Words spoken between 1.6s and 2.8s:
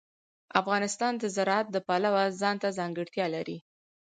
د پلوه ځانته